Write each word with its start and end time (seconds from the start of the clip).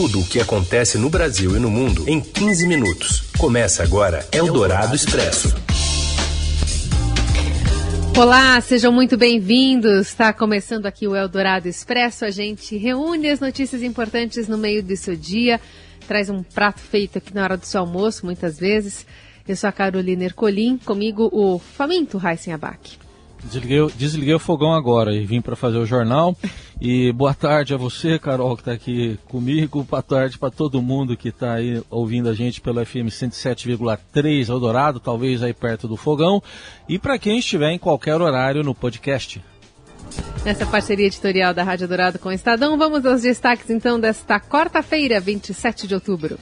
Tudo 0.00 0.20
o 0.20 0.24
que 0.26 0.40
acontece 0.40 0.96
no 0.96 1.10
Brasil 1.10 1.54
e 1.54 1.60
no 1.60 1.70
mundo 1.70 2.08
em 2.08 2.22
15 2.22 2.66
minutos. 2.66 3.20
Começa 3.36 3.82
agora 3.82 4.26
Eldorado 4.32 4.96
Expresso. 4.96 5.54
Olá, 8.16 8.58
sejam 8.62 8.90
muito 8.90 9.18
bem-vindos. 9.18 10.08
Está 10.08 10.32
começando 10.32 10.86
aqui 10.86 11.06
o 11.06 11.14
Eldorado 11.14 11.68
Expresso. 11.68 12.24
A 12.24 12.30
gente 12.30 12.78
reúne 12.78 13.28
as 13.28 13.40
notícias 13.40 13.82
importantes 13.82 14.48
no 14.48 14.56
meio 14.56 14.82
do 14.82 14.96
seu 14.96 15.14
dia, 15.14 15.60
traz 16.08 16.30
um 16.30 16.42
prato 16.42 16.80
feito 16.80 17.18
aqui 17.18 17.34
na 17.34 17.42
hora 17.42 17.58
do 17.58 17.66
seu 17.66 17.82
almoço, 17.82 18.24
muitas 18.24 18.58
vezes. 18.58 19.04
Eu 19.46 19.54
sou 19.54 19.68
a 19.68 19.72
Carolina 19.72 20.24
Ercolim, 20.24 20.78
comigo 20.78 21.28
o 21.30 21.58
faminto 21.58 22.16
Raíssen 22.16 22.54
Abac. 22.54 22.96
Desliguei, 23.44 23.86
desliguei 23.96 24.34
o 24.34 24.38
fogão 24.38 24.72
agora 24.72 25.14
e 25.14 25.24
vim 25.24 25.40
para 25.40 25.56
fazer 25.56 25.78
o 25.78 25.86
jornal. 25.86 26.36
E 26.80 27.12
boa 27.12 27.34
tarde 27.34 27.74
a 27.74 27.76
você, 27.76 28.18
Carol, 28.18 28.56
que 28.56 28.62
está 28.62 28.72
aqui 28.72 29.18
comigo. 29.28 29.82
Boa 29.82 30.02
tarde 30.02 30.38
para 30.38 30.50
todo 30.50 30.80
mundo 30.82 31.16
que 31.16 31.28
está 31.28 31.54
aí 31.54 31.82
ouvindo 31.90 32.28
a 32.28 32.34
gente 32.34 32.60
pelo 32.60 32.84
FM 32.84 33.08
107,3 33.08 34.48
Eldorado, 34.48 35.00
talvez 35.00 35.42
aí 35.42 35.54
perto 35.54 35.88
do 35.88 35.96
fogão. 35.96 36.42
E 36.88 36.98
para 36.98 37.18
quem 37.18 37.38
estiver 37.38 37.70
em 37.70 37.78
qualquer 37.78 38.20
horário 38.20 38.62
no 38.62 38.74
podcast. 38.74 39.42
Nessa 40.44 40.66
parceria 40.66 41.06
editorial 41.06 41.54
da 41.54 41.62
Rádio 41.62 41.86
Dourado 41.86 42.18
com 42.18 42.30
o 42.30 42.32
Estadão, 42.32 42.76
vamos 42.76 43.04
aos 43.04 43.22
destaques 43.22 43.70
então 43.70 44.00
desta 44.00 44.40
quarta-feira, 44.40 45.20
27 45.20 45.86
de 45.86 45.94
outubro. 45.94 46.38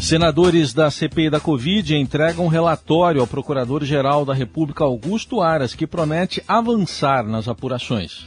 Senadores 0.00 0.72
da 0.72 0.90
CPI 0.90 1.30
da 1.30 1.40
Covid 1.40 1.96
entregam 1.96 2.44
um 2.44 2.48
relatório 2.48 3.20
ao 3.20 3.26
Procurador-Geral 3.26 4.24
da 4.24 4.34
República 4.34 4.84
Augusto 4.84 5.40
Aras, 5.40 5.74
que 5.74 5.86
promete 5.86 6.42
avançar 6.46 7.24
nas 7.24 7.48
apurações. 7.48 8.26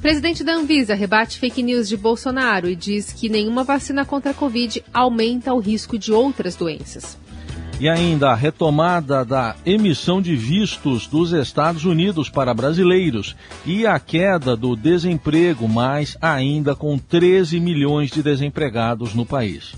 Presidente 0.00 0.42
da 0.42 0.54
Anvisa 0.54 0.94
rebate 0.94 1.38
fake 1.38 1.62
news 1.62 1.88
de 1.88 1.96
Bolsonaro 1.96 2.68
e 2.68 2.74
diz 2.74 3.12
que 3.12 3.28
nenhuma 3.28 3.64
vacina 3.64 4.04
contra 4.04 4.30
a 4.30 4.34
Covid 4.34 4.82
aumenta 4.92 5.52
o 5.52 5.58
risco 5.58 5.98
de 5.98 6.12
outras 6.12 6.56
doenças. 6.56 7.18
E 7.80 7.88
ainda 7.88 8.30
a 8.30 8.34
retomada 8.34 9.24
da 9.24 9.54
emissão 9.64 10.20
de 10.20 10.34
vistos 10.34 11.06
dos 11.06 11.32
Estados 11.32 11.84
Unidos 11.84 12.28
para 12.28 12.52
brasileiros 12.52 13.36
e 13.64 13.86
a 13.86 14.00
queda 14.00 14.56
do 14.56 14.74
desemprego, 14.74 15.68
mas 15.68 16.16
ainda 16.20 16.74
com 16.74 16.98
13 16.98 17.60
milhões 17.60 18.10
de 18.10 18.20
desempregados 18.20 19.14
no 19.14 19.24
país. 19.24 19.74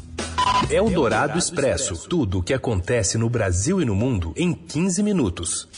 É 0.70 0.80
o 0.80 0.88
Dourado 0.88 1.38
Expresso. 1.38 2.08
Tudo 2.08 2.38
o 2.38 2.42
que 2.42 2.54
acontece 2.54 3.18
no 3.18 3.28
Brasil 3.28 3.80
e 3.80 3.84
no 3.84 3.94
mundo 3.94 4.32
em 4.36 4.54
15 4.54 5.02
minutos. 5.02 5.68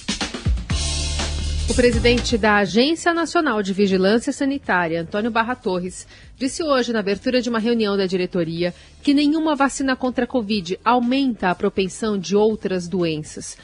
O 1.71 1.75
presidente 1.75 2.37
da 2.37 2.57
Agência 2.57 3.15
Nacional 3.15 3.63
de 3.63 3.73
Vigilância 3.73 4.33
Sanitária, 4.33 5.01
Antônio 5.01 5.31
Barra 5.31 5.55
Torres, 5.55 6.07
disse 6.37 6.63
hoje, 6.63 6.93
na 6.93 6.99
abertura 6.99 7.41
de 7.41 7.49
uma 7.49 7.59
reunião 7.59 7.97
da 7.97 8.05
diretoria, 8.05 8.75
que 9.03 9.15
nenhuma 9.15 9.57
vacina 9.57 9.97
contra 9.97 10.25
a 10.25 10.29
Covid 10.29 10.79
aumenta 10.85 11.51
a 11.51 11.55
propensão 11.55 12.19
de 12.19 12.37
outras 12.37 12.87
doenças. 12.87 13.57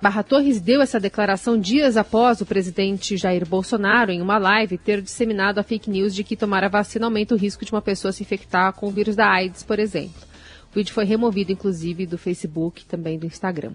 Barra 0.00 0.22
Torres 0.22 0.58
deu 0.58 0.80
essa 0.80 0.98
declaração 0.98 1.58
dias 1.58 1.98
após 1.98 2.40
o 2.40 2.46
presidente 2.46 3.14
Jair 3.14 3.46
Bolsonaro, 3.46 4.10
em 4.10 4.22
uma 4.22 4.38
live, 4.38 4.78
ter 4.78 5.02
disseminado 5.02 5.58
a 5.58 5.62
fake 5.62 5.90
news 5.90 6.14
de 6.14 6.24
que 6.24 6.34
tomar 6.34 6.64
a 6.64 6.68
vacina 6.68 7.06
aumenta 7.06 7.34
o 7.34 7.38
risco 7.38 7.62
de 7.62 7.72
uma 7.72 7.82
pessoa 7.82 8.10
se 8.10 8.22
infectar 8.22 8.72
com 8.72 8.88
o 8.88 8.90
vírus 8.90 9.14
da 9.14 9.28
AIDS, 9.30 9.62
por 9.62 9.78
exemplo. 9.78 10.14
O 10.72 10.74
vídeo 10.74 10.94
foi 10.94 11.04
removido, 11.04 11.52
inclusive, 11.52 12.06
do 12.06 12.16
Facebook 12.16 12.82
e 12.82 12.86
também 12.86 13.18
do 13.18 13.26
Instagram. 13.26 13.72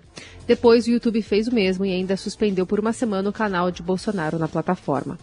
Depois, 0.48 0.88
o 0.88 0.90
YouTube 0.90 1.22
fez 1.22 1.48
o 1.48 1.54
mesmo 1.54 1.86
e 1.86 1.94
ainda 1.94 2.18
suspendeu 2.18 2.66
por 2.66 2.80
uma 2.80 2.94
semana 2.94 3.30
o 3.30 3.34
canal 3.34 3.70
de 3.70 3.84
Bolsonaro 3.84 4.40
na 4.40 4.48
plataforma. 4.48 5.20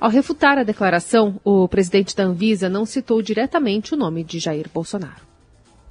Ao 0.00 0.08
refutar 0.08 0.56
a 0.56 0.64
declaração, 0.64 1.38
o 1.44 1.68
presidente 1.68 2.16
da 2.16 2.24
Anvisa 2.24 2.70
não 2.70 2.86
citou 2.86 3.20
diretamente 3.20 3.92
o 3.92 3.98
nome 3.98 4.24
de 4.24 4.38
Jair 4.38 4.66
Bolsonaro. 4.72 5.30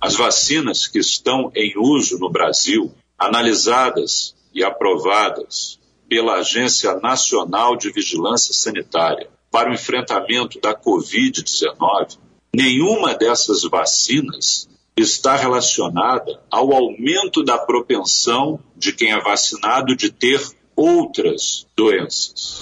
As 0.01 0.15
vacinas 0.15 0.87
que 0.87 0.97
estão 0.97 1.51
em 1.55 1.73
uso 1.77 2.17
no 2.17 2.31
Brasil, 2.31 2.91
analisadas 3.21 4.35
e 4.51 4.63
aprovadas 4.63 5.79
pela 6.09 6.39
Agência 6.39 6.95
Nacional 6.95 7.77
de 7.77 7.91
Vigilância 7.91 8.51
Sanitária 8.51 9.29
para 9.51 9.69
o 9.69 9.73
enfrentamento 9.73 10.59
da 10.59 10.73
Covid-19, 10.73 12.17
nenhuma 12.53 13.13
dessas 13.13 13.61
vacinas 13.63 14.67
está 14.97 15.35
relacionada 15.35 16.41
ao 16.49 16.73
aumento 16.73 17.43
da 17.43 17.59
propensão 17.59 18.59
de 18.75 18.91
quem 18.91 19.11
é 19.11 19.21
vacinado 19.21 19.95
de 19.95 20.11
ter 20.11 20.41
outras 20.75 21.67
doenças. 21.77 22.61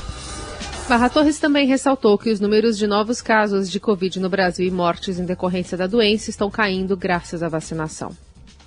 Barra 0.89 1.09
Torres 1.09 1.39
também 1.39 1.67
ressaltou 1.67 2.17
que 2.17 2.31
os 2.31 2.39
números 2.39 2.77
de 2.77 2.85
novos 2.85 3.21
casos 3.21 3.71
de 3.71 3.79
Covid 3.79 4.19
no 4.19 4.29
Brasil 4.29 4.67
e 4.67 4.71
mortes 4.71 5.19
em 5.19 5.25
decorrência 5.25 5.77
da 5.77 5.87
doença 5.87 6.29
estão 6.29 6.49
caindo 6.49 6.97
graças 6.97 7.41
à 7.41 7.47
vacinação. 7.47 8.15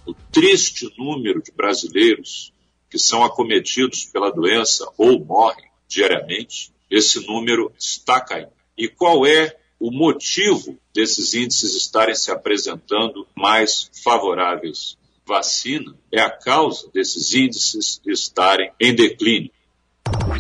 O 0.07 0.15
triste 0.15 0.93
número 0.99 1.43
de 1.43 1.53
brasileiros 1.53 2.53
que 2.91 2.99
são 2.99 3.25
acometidos 3.25 4.05
pela 4.05 4.31
doença 4.31 4.87
ou 4.99 5.25
morrem 5.25 5.71
diariamente, 5.89 6.73
esse 6.91 7.27
número 7.27 7.73
está 7.79 8.21
caindo. 8.21 8.53
E 8.77 8.89
qual 8.89 9.27
é 9.27 9.57
o 9.83 9.91
motivo 9.91 10.79
desses 10.95 11.35
índices 11.35 11.75
estarem 11.75 12.15
se 12.15 12.31
apresentando 12.31 13.27
mais 13.35 13.91
favoráveis. 14.05 14.97
Vacina 15.27 15.93
é 16.13 16.21
a 16.21 16.31
causa 16.31 16.89
desses 16.95 17.35
índices 17.35 18.01
estarem 18.07 18.71
em 18.79 18.95
declínio. 18.95 19.51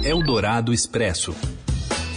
Eldorado 0.04 0.72
Expresso. 0.72 1.34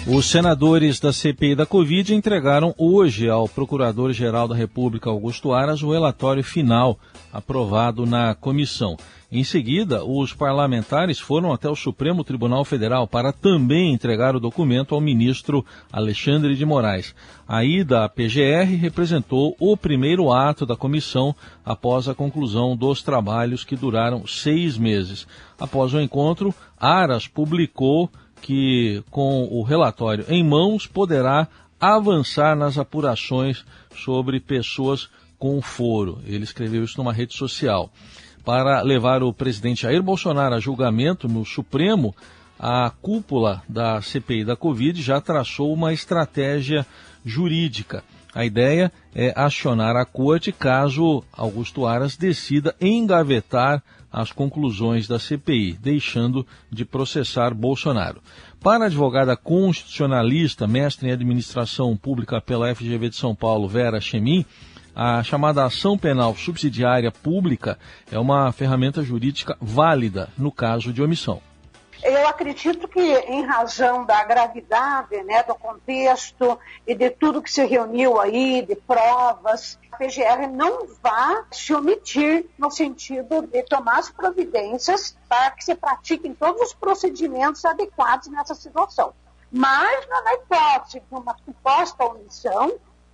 Os 0.07 0.27
senadores 0.27 0.99
da 0.99 1.11
CPI 1.11 1.55
da 1.55 1.65
Covid 1.65 2.13
entregaram 2.13 2.75
hoje 2.77 3.27
ao 3.27 3.49
Procurador-Geral 3.49 4.47
da 4.47 4.53
República, 4.53 5.09
Augusto 5.09 5.51
Aras, 5.51 5.81
o 5.81 5.91
relatório 5.91 6.43
final 6.43 6.99
aprovado 7.33 8.05
na 8.05 8.35
comissão. 8.35 8.95
Em 9.31 9.43
seguida, 9.43 10.05
os 10.05 10.31
parlamentares 10.31 11.19
foram 11.19 11.51
até 11.51 11.67
o 11.67 11.75
Supremo 11.75 12.23
Tribunal 12.23 12.63
Federal 12.63 13.07
para 13.07 13.33
também 13.33 13.93
entregar 13.93 14.35
o 14.35 14.39
documento 14.39 14.93
ao 14.93 15.01
ministro 15.01 15.65
Alexandre 15.91 16.55
de 16.55 16.63
Moraes. 16.63 17.15
A 17.47 17.65
ida 17.65 18.05
à 18.05 18.07
PGR 18.07 18.77
representou 18.79 19.55
o 19.59 19.75
primeiro 19.75 20.31
ato 20.31 20.67
da 20.67 20.75
comissão 20.75 21.35
após 21.65 22.07
a 22.07 22.13
conclusão 22.13 22.77
dos 22.77 23.01
trabalhos 23.01 23.63
que 23.63 23.75
duraram 23.75 24.27
seis 24.27 24.77
meses. 24.77 25.27
Após 25.59 25.95
o 25.95 25.99
encontro, 25.99 26.53
Aras 26.79 27.27
publicou 27.27 28.07
que, 28.45 29.03
com 29.09 29.47
o 29.49 29.63
relatório 29.63 30.23
em 30.29 30.43
mãos, 30.43 30.85
poderá 30.85 31.47
avançar 31.81 32.55
nas 32.55 32.77
apurações 32.77 33.65
sobre 33.95 34.39
pessoas 34.39 35.09
com 35.39 35.59
foro. 35.63 36.19
Ele 36.27 36.43
escreveu 36.43 36.83
isso 36.83 36.99
numa 36.99 37.11
rede 37.11 37.33
social 37.33 37.89
para 38.43 38.83
levar 38.83 39.23
o 39.23 39.33
presidente 39.33 39.81
Jair 39.81 40.03
Bolsonaro 40.03 40.53
a 40.53 40.59
julgamento 40.59 41.27
no 41.27 41.43
Supremo, 41.43 42.15
a 42.59 42.91
cúpula 43.01 43.63
da 43.67 43.99
CPI 43.99 44.45
da 44.45 44.55
Covid 44.55 45.01
já 45.01 45.19
traçou 45.19 45.73
uma 45.73 45.91
estratégia 45.91 46.85
jurídica. 47.25 48.03
A 48.31 48.45
ideia 48.45 48.91
é 49.15 49.33
acionar 49.35 49.95
a 49.95 50.05
corte 50.05 50.51
caso 50.51 51.23
Augusto 51.33 51.87
Aras 51.87 52.15
decida 52.15 52.75
engavetar 52.79 53.81
as 54.15 54.31
conclusões 54.31 55.09
da 55.09 55.19
CPI, 55.19 55.73
deixando 55.73 56.47
de 56.71 56.85
processar 56.85 57.53
Bolsonaro. 57.53 58.21
Para 58.61 58.85
a 58.85 58.87
advogada 58.87 59.35
constitucionalista, 59.35 60.65
mestre 60.65 61.09
em 61.09 61.11
administração 61.11 61.97
pública 61.97 62.39
pela 62.39 62.73
FGV 62.73 63.09
de 63.09 63.17
São 63.17 63.35
Paulo, 63.35 63.67
Vera 63.67 63.99
Chemin, 63.99 64.45
a 64.95 65.21
chamada 65.21 65.65
ação 65.65 65.97
penal 65.97 66.33
subsidiária 66.33 67.11
pública 67.11 67.77
é 68.09 68.17
uma 68.17 68.49
ferramenta 68.53 69.03
jurídica 69.03 69.57
válida 69.59 70.29
no 70.37 70.49
caso 70.49 70.93
de 70.93 71.01
omissão. 71.01 71.41
Eu 72.03 72.27
acredito 72.27 72.87
que, 72.87 72.99
em 72.99 73.43
razão 73.45 74.05
da 74.05 74.23
gravidade 74.23 75.23
né, 75.23 75.43
do 75.43 75.55
contexto 75.55 76.59
e 76.85 76.93
de 76.93 77.09
tudo 77.09 77.41
que 77.41 77.51
se 77.51 77.65
reuniu 77.65 78.19
aí, 78.19 78.61
de 78.61 78.75
provas, 78.75 79.79
a 79.91 79.97
PGR 79.97 80.47
não 80.51 80.87
vai 81.01 81.43
se 81.51 81.73
omitir 81.73 82.47
no 82.57 82.69
sentido 82.69 83.47
de 83.47 83.63
tomar 83.63 83.99
as 83.99 84.11
providências 84.11 85.17
para 85.27 85.51
que 85.51 85.63
se 85.63 85.73
pratiquem 85.73 86.33
todos 86.33 86.61
os 86.61 86.73
procedimentos 86.73 87.63
adequados 87.65 88.27
nessa 88.27 88.53
situação. 88.53 89.13
Mas, 89.51 90.07
na 90.07 90.33
hipótese 90.33 90.99
de 90.99 91.15
uma 91.15 91.35
suposta 91.45 92.03
omissão, 92.03 92.73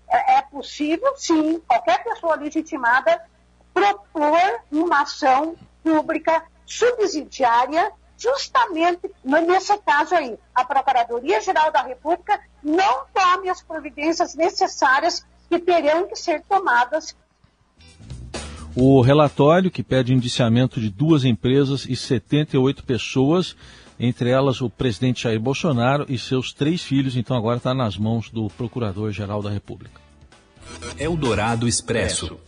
é, 0.09 0.37
é 0.37 0.41
possível, 0.41 1.13
sim, 1.15 1.61
qualquer 1.67 2.03
pessoa 2.03 2.35
legitimada 2.35 3.21
propor 3.73 4.61
uma 4.71 5.01
ação 5.01 5.55
pública 5.83 6.43
subsidiária, 6.65 7.91
justamente 8.21 9.09
nesse 9.23 9.75
caso 9.79 10.13
aí, 10.13 10.37
a 10.53 10.63
Procuradoria-Geral 10.63 11.71
da 11.71 11.81
República 11.81 12.39
não 12.63 13.05
tome 13.11 13.49
as 13.49 13.63
providências 13.63 14.35
necessárias 14.35 15.25
que 15.49 15.57
terão 15.57 16.07
que 16.07 16.15
ser 16.15 16.43
tomadas. 16.47 17.15
O 18.75 19.01
relatório, 19.01 19.71
que 19.71 19.83
pede 19.83 20.13
indiciamento 20.13 20.79
de 20.79 20.89
duas 20.89 21.25
empresas 21.25 21.85
e 21.85 21.95
78 21.95 22.83
pessoas, 22.83 23.55
entre 23.99 24.29
elas 24.29 24.61
o 24.61 24.69
presidente 24.69 25.23
Jair 25.23 25.39
Bolsonaro 25.39 26.05
e 26.07 26.17
seus 26.17 26.53
três 26.53 26.81
filhos, 26.81 27.17
então 27.17 27.35
agora 27.35 27.57
está 27.57 27.73
nas 27.73 27.97
mãos 27.97 28.29
do 28.29 28.47
Procurador-Geral 28.49 29.41
da 29.41 29.49
República. 29.49 29.99
Eldorado 30.97 31.67
Expresso. 31.67 32.39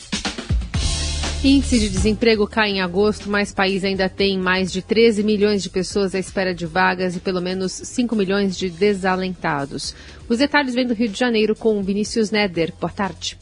Índice 1.46 1.78
de 1.78 1.90
desemprego 1.90 2.48
cai 2.48 2.70
em 2.70 2.82
agosto, 2.82 3.30
mas 3.30 3.52
o 3.52 3.56
país 3.56 3.84
ainda 3.84 4.08
tem 4.08 4.40
mais 4.40 4.72
de 4.72 4.82
13 4.82 5.24
milhões 5.24 5.62
de 5.62 5.70
pessoas 5.70 6.16
à 6.16 6.20
espera 6.20 6.56
de 6.56 6.66
vagas 6.66 7.18
e 7.18 7.20
pelo 7.20 7.42
menos 7.42 7.74
5 7.74 8.16
milhões 8.16 8.58
de 8.58 8.70
desalentados. 8.70 9.94
Os 10.30 10.38
detalhes 10.38 10.74
vêm 10.74 10.88
do 10.88 10.94
Rio 10.94 11.10
de 11.10 11.20
Janeiro 11.20 11.54
com 11.54 11.84
Vinícius 11.84 12.32
Neder. 12.32 12.72
Boa 12.80 12.90
tarde. 12.90 13.38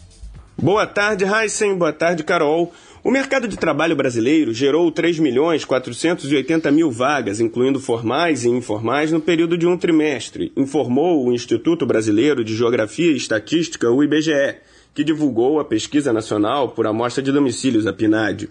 Boa 0.58 0.88
tarde, 0.88 1.26
Heisen. 1.26 1.78
Boa 1.78 1.94
tarde, 1.94 2.24
Carol. 2.24 2.74
O 3.04 3.12
mercado 3.12 3.48
de 3.48 3.56
trabalho 3.56 3.96
brasileiro 3.96 4.52
gerou 4.52 4.92
3 4.92 5.20
milhões 5.20 5.64
480 5.64 6.72
mil 6.72 6.90
vagas, 6.90 7.40
incluindo 7.40 7.80
formais 7.80 8.44
e 8.44 8.50
informais, 8.50 9.12
no 9.12 9.22
período 9.22 9.56
de 9.56 9.68
um 9.68 9.78
trimestre, 9.78 10.52
informou 10.58 11.24
o 11.24 11.32
Instituto 11.32 11.86
Brasileiro 11.86 12.44
de 12.44 12.56
Geografia 12.56 13.12
e 13.12 13.16
Estatística, 13.16 13.92
o 13.92 14.04
IBGE 14.04 14.56
que 14.94 15.04
divulgou 15.04 15.60
a 15.60 15.66
Pesquisa 15.66 16.12
Nacional 16.12 16.70
por 16.70 16.86
Amostra 16.86 17.24
de 17.24 17.32
Domicílios, 17.32 17.88
a 17.88 17.94
PNAD. 17.94 18.50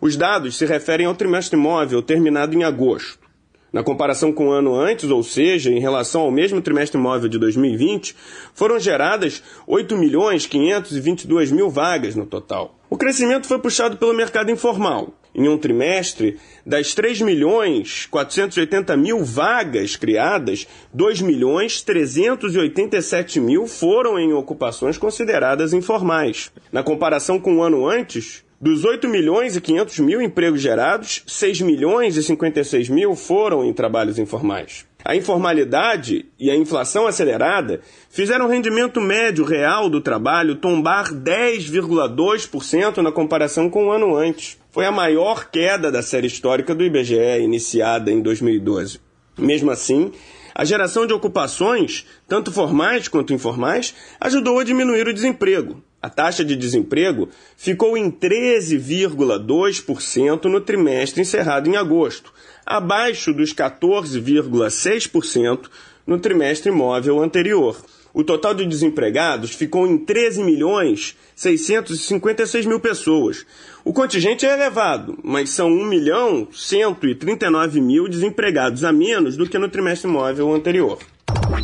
Os 0.00 0.16
dados 0.16 0.56
se 0.56 0.64
referem 0.64 1.06
ao 1.06 1.14
trimestre 1.14 1.56
móvel 1.56 2.02
terminado 2.02 2.56
em 2.56 2.64
agosto. 2.64 3.30
Na 3.72 3.84
comparação 3.84 4.32
com 4.32 4.48
o 4.48 4.52
ano 4.52 4.74
antes, 4.74 5.10
ou 5.10 5.22
seja, 5.22 5.70
em 5.70 5.78
relação 5.78 6.22
ao 6.22 6.30
mesmo 6.30 6.60
trimestre 6.60 6.98
móvel 6.98 7.28
de 7.28 7.38
2020, 7.38 8.16
foram 8.52 8.80
geradas 8.80 9.42
8 9.66 9.96
milhões 9.96 10.44
522 10.46 11.52
mil 11.52 11.70
vagas 11.70 12.16
no 12.16 12.26
total. 12.26 12.76
O 12.88 12.96
crescimento 12.96 13.46
foi 13.46 13.60
puxado 13.60 13.96
pelo 13.96 14.12
mercado 14.12 14.50
informal, 14.50 15.14
em 15.34 15.48
um 15.48 15.56
trimestre, 15.56 16.38
das 16.64 16.94
3 16.94 17.20
milhões 17.20 18.06
480 18.10 18.96
mil 18.96 19.24
vagas 19.24 19.96
criadas, 19.96 20.66
2 20.92 21.20
milhões 21.20 21.82
387 21.82 23.40
mil 23.40 23.66
foram 23.66 24.18
em 24.18 24.32
ocupações 24.32 24.98
consideradas 24.98 25.72
informais. 25.72 26.50
Na 26.72 26.82
comparação 26.82 27.38
com 27.38 27.56
o 27.56 27.62
ano 27.62 27.86
antes, 27.86 28.44
dos 28.60 28.84
8 28.84 29.08
milhões 29.08 29.56
e 29.56 29.60
500 29.60 30.00
mil 30.00 30.20
empregos 30.20 30.60
gerados, 30.60 31.22
6 31.26 31.62
milhões 31.62 32.18
e 32.18 32.22
56 32.22 32.90
mil 32.90 33.16
foram 33.16 33.64
em 33.64 33.72
trabalhos 33.72 34.18
informais. 34.18 34.84
A 35.02 35.16
informalidade 35.16 36.26
e 36.38 36.50
a 36.50 36.56
inflação 36.56 37.06
acelerada 37.06 37.80
fizeram 38.10 38.44
o 38.44 38.48
rendimento 38.50 39.00
médio 39.00 39.46
real 39.46 39.88
do 39.88 40.02
trabalho 40.02 40.56
tombar 40.56 41.06
10,2% 41.10 42.98
na 42.98 43.10
comparação 43.10 43.70
com 43.70 43.86
o 43.86 43.90
ano 43.90 44.14
antes. 44.14 44.59
Foi 44.72 44.86
a 44.86 44.92
maior 44.92 45.50
queda 45.50 45.90
da 45.90 46.00
série 46.00 46.28
histórica 46.28 46.76
do 46.76 46.84
IBGE, 46.84 47.42
iniciada 47.42 48.12
em 48.12 48.22
2012. 48.22 49.00
Mesmo 49.36 49.68
assim, 49.68 50.12
a 50.54 50.64
geração 50.64 51.08
de 51.08 51.12
ocupações, 51.12 52.06
tanto 52.28 52.52
formais 52.52 53.08
quanto 53.08 53.32
informais, 53.32 53.92
ajudou 54.20 54.60
a 54.60 54.64
diminuir 54.64 55.08
o 55.08 55.12
desemprego. 55.12 55.82
A 56.00 56.08
taxa 56.08 56.44
de 56.44 56.54
desemprego 56.54 57.28
ficou 57.56 57.98
em 57.98 58.12
13,2% 58.12 60.44
no 60.44 60.60
trimestre 60.60 61.20
encerrado 61.20 61.68
em 61.68 61.76
agosto, 61.76 62.32
abaixo 62.64 63.34
dos 63.34 63.52
14,6% 63.52 65.68
no 66.06 66.20
trimestre 66.20 66.70
móvel 66.70 67.20
anterior. 67.20 67.76
O 68.12 68.24
total 68.24 68.54
de 68.54 68.66
desempregados 68.66 69.52
ficou 69.52 69.86
em 69.86 69.96
13 69.98 70.42
milhões 70.42 71.16
656 71.36 72.66
mil 72.66 72.80
pessoas. 72.80 73.46
O 73.84 73.92
contingente 73.92 74.44
é 74.44 74.52
elevado, 74.52 75.18
mas 75.22 75.50
são 75.50 75.68
1 75.68 75.84
milhão 75.84 76.48
139 76.52 77.80
mil 77.80 78.08
desempregados 78.08 78.84
a 78.84 78.92
menos 78.92 79.36
do 79.36 79.48
que 79.48 79.58
no 79.58 79.68
trimestre 79.68 80.10
móvel 80.10 80.52
anterior. 80.52 80.98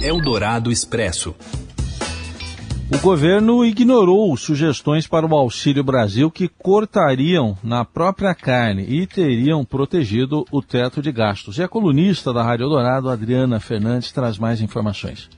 Eldorado 0.01 0.71
Expresso. 0.71 1.35
O 2.89 2.99
governo 2.99 3.65
ignorou 3.65 4.37
sugestões 4.37 5.09
para 5.09 5.27
o 5.27 5.35
Auxílio 5.35 5.83
Brasil 5.83 6.31
que 6.31 6.47
cortariam 6.47 7.59
na 7.61 7.85
própria 7.85 8.33
carne 8.33 8.85
e 8.89 9.09
teriam 9.09 9.65
protegido 9.65 10.47
o 10.53 10.63
teto 10.63 11.03
de 11.03 11.11
gastos. 11.11 11.59
E 11.59 11.65
a 11.65 11.69
colunista 11.69 12.33
da 12.33 12.45
Rádio 12.45 12.65
Eldorado, 12.65 13.11
Adriana 13.11 13.59
Fernandes, 13.59 14.13
traz 14.13 14.39
mais 14.39 14.61
informações. 14.61 15.29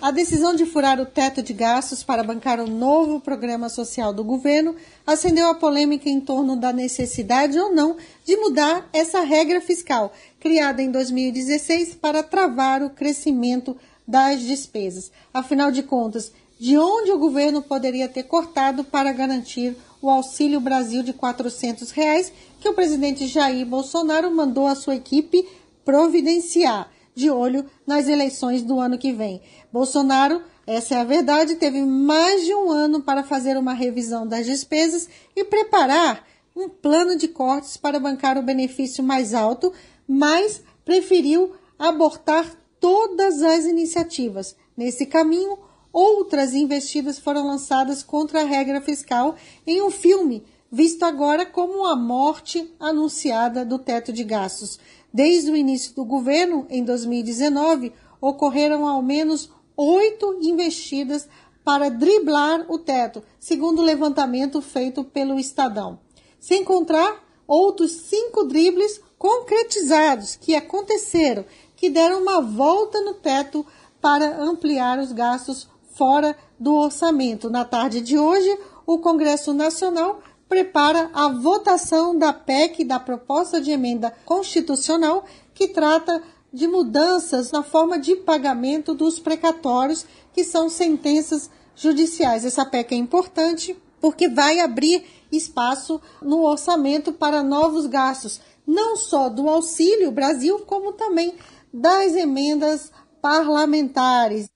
A 0.00 0.10
decisão 0.10 0.54
de 0.54 0.64
furar 0.64 0.98
o 0.98 1.04
teto 1.04 1.42
de 1.42 1.52
gastos 1.52 2.02
para 2.02 2.24
bancar 2.24 2.58
o 2.58 2.66
novo 2.66 3.20
programa 3.20 3.68
social 3.68 4.14
do 4.14 4.24
governo 4.24 4.74
acendeu 5.06 5.46
a 5.48 5.54
polêmica 5.54 6.08
em 6.08 6.18
torno 6.18 6.56
da 6.56 6.72
necessidade 6.72 7.58
ou 7.58 7.74
não 7.74 7.98
de 8.24 8.34
mudar 8.38 8.88
essa 8.94 9.20
regra 9.20 9.60
fiscal, 9.60 10.10
criada 10.40 10.80
em 10.80 10.90
2016 10.90 11.96
para 11.96 12.22
travar 12.22 12.82
o 12.82 12.88
crescimento 12.88 13.76
das 14.08 14.40
despesas. 14.40 15.12
Afinal 15.34 15.70
de 15.70 15.82
contas, 15.82 16.32
de 16.58 16.78
onde 16.78 17.12
o 17.12 17.18
governo 17.18 17.60
poderia 17.60 18.08
ter 18.08 18.22
cortado 18.22 18.82
para 18.82 19.12
garantir 19.12 19.76
o 20.00 20.08
Auxílio 20.08 20.60
Brasil 20.60 21.02
de 21.02 21.12
400 21.12 21.90
reais 21.90 22.32
que 22.58 22.68
o 22.70 22.72
presidente 22.72 23.26
Jair 23.26 23.66
Bolsonaro 23.66 24.30
mandou 24.34 24.66
a 24.66 24.74
sua 24.74 24.96
equipe 24.96 25.46
providenciar, 25.84 26.90
de 27.20 27.30
olho 27.30 27.64
nas 27.86 28.08
eleições 28.08 28.62
do 28.62 28.80
ano 28.80 28.98
que 28.98 29.12
vem. 29.12 29.42
Bolsonaro, 29.72 30.42
essa 30.66 30.94
é 30.94 30.98
a 30.98 31.04
verdade, 31.04 31.56
teve 31.56 31.82
mais 31.82 32.44
de 32.44 32.54
um 32.54 32.70
ano 32.70 33.02
para 33.02 33.22
fazer 33.22 33.56
uma 33.56 33.74
revisão 33.74 34.26
das 34.26 34.46
despesas 34.46 35.08
e 35.36 35.44
preparar 35.44 36.26
um 36.56 36.68
plano 36.68 37.16
de 37.16 37.28
cortes 37.28 37.76
para 37.76 38.00
bancar 38.00 38.38
o 38.38 38.42
benefício 38.42 39.04
mais 39.04 39.34
alto, 39.34 39.72
mas 40.08 40.62
preferiu 40.84 41.52
abortar 41.78 42.50
todas 42.80 43.42
as 43.42 43.64
iniciativas. 43.64 44.56
Nesse 44.76 45.06
caminho, 45.06 45.58
outras 45.92 46.54
investidas 46.54 47.18
foram 47.18 47.46
lançadas 47.46 48.02
contra 48.02 48.40
a 48.40 48.44
regra 48.44 48.80
fiscal 48.80 49.36
em 49.66 49.82
um 49.82 49.90
filme, 49.90 50.42
visto 50.70 51.02
agora 51.02 51.44
como 51.44 51.84
a 51.84 51.96
morte 51.96 52.72
anunciada 52.78 53.64
do 53.64 53.78
teto 53.78 54.12
de 54.12 54.22
gastos. 54.22 54.78
Desde 55.12 55.50
o 55.50 55.56
início 55.56 55.94
do 55.94 56.04
governo, 56.04 56.66
em 56.70 56.84
2019, 56.84 57.92
ocorreram 58.20 58.86
ao 58.86 59.02
menos 59.02 59.50
oito 59.76 60.38
investidas 60.40 61.28
para 61.64 61.90
driblar 61.90 62.66
o 62.68 62.78
teto, 62.78 63.22
segundo 63.38 63.80
o 63.80 63.84
levantamento 63.84 64.60
feito 64.60 65.02
pelo 65.02 65.38
Estadão. 65.38 65.98
Sem 66.38 66.62
encontrar 66.62 67.24
outros 67.46 67.92
cinco 67.92 68.44
dribles 68.44 69.00
concretizados 69.18 70.36
que 70.36 70.54
aconteceram, 70.54 71.44
que 71.76 71.90
deram 71.90 72.22
uma 72.22 72.40
volta 72.40 73.00
no 73.02 73.14
teto 73.14 73.66
para 74.00 74.40
ampliar 74.42 74.98
os 74.98 75.12
gastos 75.12 75.68
fora 75.94 76.36
do 76.58 76.74
orçamento. 76.74 77.50
Na 77.50 77.64
tarde 77.64 78.00
de 78.00 78.18
hoje, 78.18 78.56
o 78.86 78.98
Congresso 78.98 79.52
Nacional 79.52 80.20
prepara 80.50 81.08
a 81.14 81.28
votação 81.28 82.18
da 82.18 82.32
PEC, 82.32 82.84
da 82.84 82.98
proposta 82.98 83.60
de 83.60 83.70
emenda 83.70 84.12
constitucional, 84.24 85.24
que 85.54 85.68
trata 85.68 86.20
de 86.52 86.66
mudanças 86.66 87.52
na 87.52 87.62
forma 87.62 88.00
de 88.00 88.16
pagamento 88.16 88.92
dos 88.92 89.20
precatórios, 89.20 90.04
que 90.34 90.42
são 90.42 90.68
sentenças 90.68 91.48
judiciais. 91.76 92.44
Essa 92.44 92.64
PEC 92.64 92.92
é 92.92 92.98
importante 92.98 93.76
porque 94.00 94.28
vai 94.28 94.58
abrir 94.58 95.04
espaço 95.30 96.00
no 96.20 96.42
orçamento 96.42 97.12
para 97.12 97.44
novos 97.44 97.86
gastos, 97.86 98.40
não 98.66 98.96
só 98.96 99.28
do 99.28 99.48
Auxílio 99.48 100.10
Brasil, 100.10 100.58
como 100.66 100.94
também 100.94 101.36
das 101.72 102.16
emendas 102.16 102.90
parlamentares. 103.22 104.48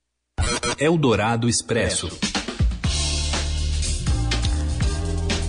Eldorado 0.77 1.49
Expresso. 1.49 2.34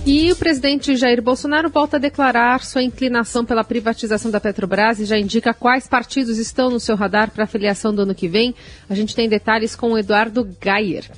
E 0.08 0.30
o 0.30 0.36
presidente 0.36 0.94
Jair 0.94 1.20
Bolsonaro 1.20 1.68
volta 1.68 1.96
a 1.96 1.98
declarar 1.98 2.64
sua 2.64 2.80
inclinação 2.80 3.44
pela 3.44 3.64
privatização 3.64 4.30
da 4.30 4.38
Petrobras 4.38 5.00
e 5.00 5.04
já 5.04 5.18
indica 5.18 5.52
quais 5.52 5.88
partidos 5.88 6.38
estão 6.38 6.70
no 6.70 6.78
seu 6.78 6.94
radar 6.94 7.32
para 7.32 7.42
a 7.42 7.46
filiação 7.46 7.92
do 7.92 8.02
ano 8.02 8.14
que 8.14 8.28
vem. 8.28 8.54
A 8.88 8.94
gente 8.94 9.16
tem 9.16 9.28
detalhes 9.28 9.74
com 9.74 9.90
o 9.90 9.98
Eduardo 9.98 10.48
Gayer. 10.60 11.10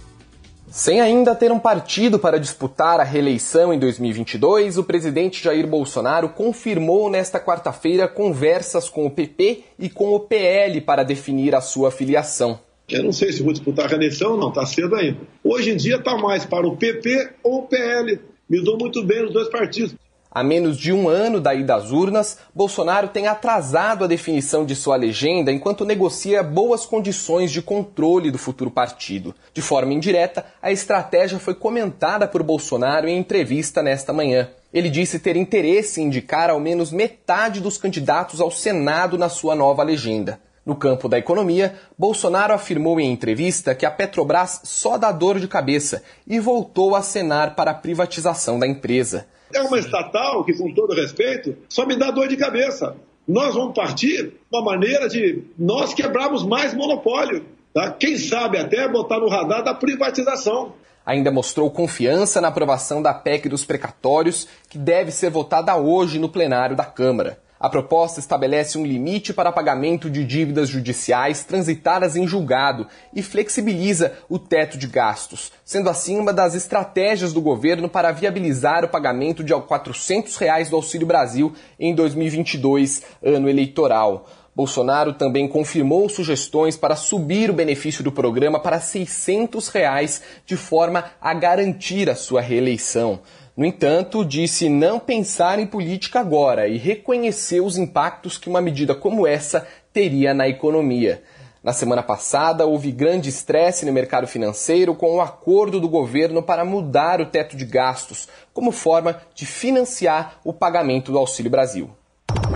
Sem 0.70 1.02
ainda 1.02 1.34
ter 1.34 1.52
um 1.52 1.58
partido 1.58 2.18
para 2.18 2.40
disputar 2.40 2.98
a 2.98 3.04
reeleição 3.04 3.74
em 3.74 3.78
2022, 3.78 4.78
o 4.78 4.84
presidente 4.84 5.44
Jair 5.44 5.66
Bolsonaro 5.66 6.30
confirmou 6.30 7.10
nesta 7.10 7.38
quarta-feira 7.38 8.08
conversas 8.08 8.88
com 8.88 9.04
o 9.04 9.10
PP 9.10 9.64
e 9.78 9.90
com 9.90 10.14
o 10.14 10.20
PL 10.20 10.80
para 10.80 11.02
definir 11.02 11.54
a 11.54 11.60
sua 11.60 11.90
filiação. 11.90 12.58
Eu 12.88 13.04
não 13.04 13.12
sei 13.12 13.32
se 13.32 13.42
vou 13.42 13.52
disputar 13.52 13.84
a 13.84 13.88
reeleição, 13.88 14.34
não, 14.38 14.48
está 14.48 14.64
cedo 14.64 14.96
ainda. 14.96 15.18
Hoje 15.44 15.72
em 15.72 15.76
dia 15.76 15.96
está 15.96 16.16
mais 16.16 16.46
para 16.46 16.66
o 16.66 16.74
PP 16.74 17.32
ou 17.42 17.58
o 17.58 17.62
PL. 17.66 18.18
Me 18.48 18.62
dou 18.62 18.78
muito 18.78 19.04
bem 19.04 19.24
os 19.24 19.32
dois 19.32 19.48
partidos. 19.48 19.94
Há 20.30 20.42
menos 20.42 20.78
de 20.78 20.92
um 20.92 21.08
ano 21.08 21.40
da 21.40 21.54
ida 21.54 21.74
às 21.74 21.90
urnas, 21.90 22.38
Bolsonaro 22.54 23.08
tem 23.08 23.26
atrasado 23.26 24.04
a 24.04 24.06
definição 24.06 24.64
de 24.64 24.74
sua 24.74 24.96
legenda 24.96 25.50
enquanto 25.50 25.84
negocia 25.84 26.42
boas 26.42 26.86
condições 26.86 27.50
de 27.50 27.60
controle 27.60 28.30
do 28.30 28.38
futuro 28.38 28.70
partido. 28.70 29.34
De 29.52 29.60
forma 29.60 29.92
indireta, 29.92 30.46
a 30.62 30.70
estratégia 30.70 31.38
foi 31.38 31.54
comentada 31.54 32.28
por 32.28 32.42
Bolsonaro 32.42 33.08
em 33.08 33.18
entrevista 33.18 33.82
nesta 33.82 34.12
manhã. 34.12 34.48
Ele 34.72 34.88
disse 34.90 35.18
ter 35.18 35.34
interesse 35.34 36.00
em 36.00 36.04
indicar 36.04 36.50
ao 36.50 36.60
menos 36.60 36.92
metade 36.92 37.60
dos 37.60 37.76
candidatos 37.78 38.40
ao 38.40 38.50
Senado 38.50 39.18
na 39.18 39.28
sua 39.28 39.54
nova 39.54 39.82
legenda. 39.82 40.38
No 40.68 40.76
campo 40.76 41.08
da 41.08 41.16
economia, 41.16 41.76
Bolsonaro 41.96 42.52
afirmou 42.52 43.00
em 43.00 43.10
entrevista 43.10 43.74
que 43.74 43.86
a 43.86 43.90
Petrobras 43.90 44.60
só 44.64 44.98
dá 44.98 45.10
dor 45.10 45.40
de 45.40 45.48
cabeça 45.48 46.02
e 46.26 46.38
voltou 46.38 46.94
a 46.94 46.98
acenar 46.98 47.56
para 47.56 47.70
a 47.70 47.74
privatização 47.74 48.58
da 48.58 48.66
empresa. 48.66 49.26
É 49.50 49.62
uma 49.62 49.78
estatal 49.78 50.44
que, 50.44 50.52
com 50.52 50.70
todo 50.74 50.94
respeito, 50.94 51.56
só 51.70 51.86
me 51.86 51.98
dá 51.98 52.10
dor 52.10 52.28
de 52.28 52.36
cabeça. 52.36 52.94
Nós 53.26 53.54
vamos 53.54 53.74
partir 53.74 54.34
uma 54.52 54.62
maneira 54.62 55.08
de 55.08 55.42
nós 55.58 55.94
quebrarmos 55.94 56.44
mais 56.44 56.74
monopólio. 56.74 57.46
Tá? 57.72 57.90
Quem 57.90 58.18
sabe 58.18 58.58
até 58.58 58.86
botar 58.86 59.20
no 59.20 59.28
radar 59.30 59.64
da 59.64 59.72
privatização. 59.72 60.74
Ainda 61.06 61.30
mostrou 61.30 61.70
confiança 61.70 62.42
na 62.42 62.48
aprovação 62.48 63.00
da 63.00 63.14
PEC 63.14 63.48
dos 63.48 63.64
precatórios, 63.64 64.46
que 64.68 64.76
deve 64.76 65.12
ser 65.12 65.30
votada 65.30 65.74
hoje 65.76 66.18
no 66.18 66.28
plenário 66.28 66.76
da 66.76 66.84
Câmara. 66.84 67.38
A 67.60 67.68
proposta 67.68 68.20
estabelece 68.20 68.78
um 68.78 68.86
limite 68.86 69.32
para 69.32 69.50
pagamento 69.50 70.08
de 70.08 70.24
dívidas 70.24 70.68
judiciais 70.68 71.42
transitadas 71.42 72.14
em 72.14 72.26
julgado 72.26 72.86
e 73.12 73.20
flexibiliza 73.20 74.12
o 74.28 74.38
teto 74.38 74.78
de 74.78 74.86
gastos, 74.86 75.50
sendo 75.64 75.90
assim 75.90 76.18
uma 76.18 76.32
das 76.32 76.54
estratégias 76.54 77.32
do 77.32 77.40
governo 77.40 77.88
para 77.88 78.12
viabilizar 78.12 78.84
o 78.84 78.88
pagamento 78.88 79.42
de 79.42 79.52
400 79.52 80.36
reais 80.36 80.70
do 80.70 80.76
Auxílio 80.76 81.06
Brasil 81.06 81.52
em 81.80 81.94
2022, 81.94 83.02
ano 83.22 83.48
eleitoral. 83.48 84.26
Bolsonaro 84.58 85.12
também 85.12 85.46
confirmou 85.46 86.08
sugestões 86.08 86.76
para 86.76 86.96
subir 86.96 87.48
o 87.48 87.54
benefício 87.54 88.02
do 88.02 88.10
programa 88.10 88.58
para 88.58 88.80
600 88.80 89.68
reais, 89.68 90.20
de 90.44 90.56
forma 90.56 91.04
a 91.20 91.32
garantir 91.32 92.10
a 92.10 92.16
sua 92.16 92.40
reeleição. 92.40 93.20
No 93.58 93.66
entanto, 93.66 94.24
disse 94.24 94.68
não 94.68 95.00
pensar 95.00 95.58
em 95.58 95.66
política 95.66 96.20
agora 96.20 96.68
e 96.68 96.78
reconheceu 96.78 97.66
os 97.66 97.76
impactos 97.76 98.38
que 98.38 98.48
uma 98.48 98.60
medida 98.60 98.94
como 98.94 99.26
essa 99.26 99.66
teria 99.92 100.32
na 100.32 100.48
economia. 100.48 101.24
Na 101.60 101.72
semana 101.72 102.00
passada, 102.00 102.64
houve 102.64 102.92
grande 102.92 103.28
estresse 103.28 103.84
no 103.84 103.92
mercado 103.92 104.28
financeiro 104.28 104.94
com 104.94 105.16
o 105.16 105.20
acordo 105.20 105.80
do 105.80 105.88
governo 105.88 106.40
para 106.40 106.64
mudar 106.64 107.20
o 107.20 107.26
teto 107.26 107.56
de 107.56 107.64
gastos, 107.64 108.28
como 108.54 108.70
forma 108.70 109.20
de 109.34 109.44
financiar 109.44 110.38
o 110.44 110.52
pagamento 110.52 111.10
do 111.10 111.18
Auxílio 111.18 111.50
Brasil. 111.50 111.90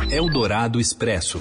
Eldorado 0.09 0.79
Expresso 0.79 1.41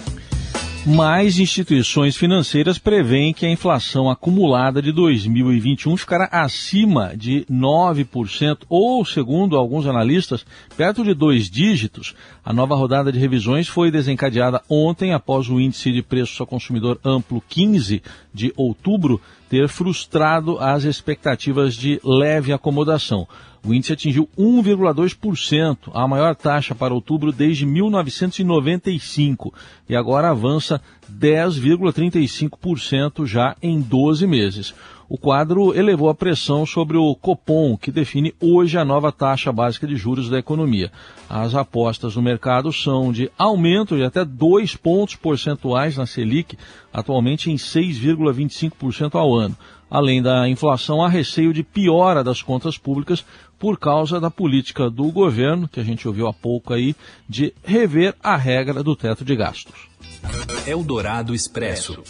mais 0.86 1.38
instituições 1.38 2.18
financeiras 2.18 2.80
prevêem 2.80 3.34
que 3.34 3.46
a 3.46 3.52
inflação 3.52 4.10
acumulada 4.10 4.82
de 4.82 4.92
2021 4.92 5.96
ficará 5.96 6.28
acima 6.32 7.16
de 7.16 7.46
9%, 7.52 8.64
ou, 8.68 9.06
segundo 9.06 9.56
alguns 9.56 9.86
analistas, 9.86 10.44
perto 10.76 11.04
de 11.04 11.14
dois 11.14 11.50
dígitos. 11.50 12.16
A 12.44 12.52
nova 12.52 12.76
rodada 12.76 13.12
de 13.12 13.20
revisões 13.20 13.68
foi 13.68 13.92
desencadeada 13.92 14.62
ontem 14.68 15.14
após 15.14 15.50
o 15.50 15.60
índice 15.60 15.92
de 15.92 16.02
preços 16.02 16.40
ao 16.42 16.48
consumidor 16.48 17.00
amplo 17.06 17.44
15 17.48 18.02
de 18.34 18.52
outubro 18.58 19.22
ter 19.50 19.68
frustrado 19.68 20.58
as 20.60 20.84
expectativas 20.84 21.76
de 21.76 22.00
leve 22.04 22.54
acomodação. 22.54 23.28
O 23.64 23.74
índice 23.74 23.94
atingiu 23.94 24.28
1,2%, 24.38 25.92
a 25.94 26.08
maior 26.08 26.36
taxa 26.36 26.74
para 26.74 26.94
outubro 26.94 27.32
desde 27.32 27.66
1995, 27.66 29.54
e 29.88 29.96
agora 29.96 30.32
avança 30.32 30.82
10,35% 31.12 33.28
já 33.28 33.56
em 33.62 33.80
12 33.80 34.26
meses. 34.26 34.74
O 35.08 35.16
quadro 35.18 35.78
elevou 35.78 36.10
a 36.10 36.16
pressão 36.16 36.66
sobre 36.66 36.98
o 36.98 37.14
Copom, 37.14 37.78
que 37.78 37.92
define 37.92 38.34
hoje 38.40 38.78
a 38.78 38.86
nova 38.86 39.12
taxa 39.12 39.52
básica 39.52 39.86
de 39.86 39.98
juros 39.98 40.30
da 40.30 40.40
economia. 40.40 40.90
As 41.30 41.54
apostas 41.54 42.16
no 42.16 42.22
mercado 42.22 42.72
são 42.72 43.12
de 43.12 43.30
aumento 43.38 43.98
de 43.98 44.06
até 44.06 44.24
2 44.24 44.78
pontos 44.78 45.16
percentuais 45.16 45.98
na 45.98 46.06
Selic, 46.06 46.58
atualmente 46.94 47.52
em 47.52 47.58
6,25% 47.58 49.16
ao 49.16 49.36
ano. 49.36 49.58
Além 49.90 50.22
da 50.22 50.48
inflação, 50.48 51.04
há 51.04 51.10
receio 51.10 51.54
de 51.54 51.62
piora 51.62 52.24
das 52.24 52.42
contas 52.42 52.78
públicas 52.78 53.26
por 53.62 53.78
causa 53.78 54.20
da 54.20 54.32
política 54.32 54.90
do 54.90 55.12
governo, 55.12 55.68
que 55.68 55.80
a 55.80 55.84
gente 55.84 56.08
ouviu 56.08 56.28
há 56.28 56.34
pouco 56.34 56.74
aí, 56.74 56.96
de 57.30 57.54
rever 57.64 58.16
a 58.20 58.36
regra 58.36 58.82
do 58.82 58.96
teto 58.96 59.24
de 59.24 59.36
gastos. 59.36 59.88
Eldorado 60.66 61.36
Expresso. 61.36 62.02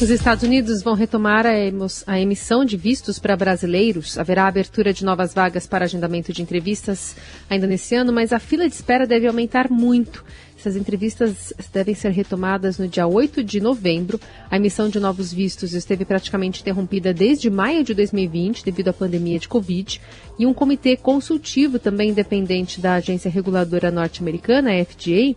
Os 0.00 0.10
Estados 0.10 0.44
Unidos 0.44 0.80
vão 0.80 0.94
retomar 0.94 1.44
a 1.44 2.20
emissão 2.20 2.64
de 2.64 2.76
vistos 2.76 3.18
para 3.18 3.36
brasileiros. 3.36 4.16
Haverá 4.16 4.46
abertura 4.46 4.92
de 4.92 5.04
novas 5.04 5.34
vagas 5.34 5.66
para 5.66 5.86
agendamento 5.86 6.32
de 6.32 6.40
entrevistas 6.40 7.16
ainda 7.50 7.66
nesse 7.66 7.96
ano, 7.96 8.12
mas 8.12 8.32
a 8.32 8.38
fila 8.38 8.68
de 8.68 8.76
espera 8.76 9.08
deve 9.08 9.26
aumentar 9.26 9.68
muito. 9.68 10.24
Essas 10.56 10.76
entrevistas 10.76 11.52
devem 11.72 11.96
ser 11.96 12.10
retomadas 12.12 12.78
no 12.78 12.86
dia 12.86 13.08
8 13.08 13.42
de 13.42 13.60
novembro. 13.60 14.20
A 14.48 14.56
emissão 14.56 14.88
de 14.88 15.00
novos 15.00 15.32
vistos 15.32 15.74
esteve 15.74 16.04
praticamente 16.04 16.60
interrompida 16.60 17.12
desde 17.12 17.50
maio 17.50 17.82
de 17.82 17.92
2020 17.92 18.64
devido 18.64 18.88
à 18.88 18.92
pandemia 18.92 19.40
de 19.40 19.48
Covid. 19.48 20.00
E 20.38 20.46
um 20.46 20.54
comitê 20.54 20.96
consultivo 20.96 21.76
também 21.76 22.10
independente 22.10 22.80
da 22.80 22.94
agência 22.94 23.28
reguladora 23.28 23.90
norte-americana, 23.90 24.70
a 24.70 24.84
FDA, 24.84 25.34